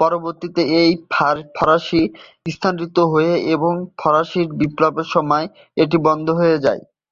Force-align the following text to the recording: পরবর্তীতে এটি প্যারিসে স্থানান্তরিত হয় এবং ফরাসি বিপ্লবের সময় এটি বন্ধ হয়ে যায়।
পরবর্তীতে 0.00 0.62
এটি 0.78 0.92
প্যারিসে 1.54 2.02
স্থানান্তরিত 2.46 2.98
হয় 3.12 3.32
এবং 3.54 3.72
ফরাসি 3.98 4.40
বিপ্লবের 4.60 5.08
সময় 5.14 5.46
এটি 5.76 5.96
বন্ধ 6.06 6.26
হয়ে 6.40 6.58
যায়। 6.64 6.82